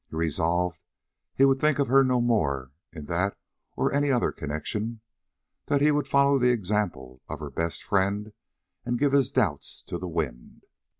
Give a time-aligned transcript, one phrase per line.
[0.09, 0.83] He resolved
[1.35, 3.37] he would think of her no more in that
[3.77, 5.01] or any other connection;
[5.67, 8.33] that he would follow the example of her best friend,
[8.83, 10.63] and give his doubts to the wind.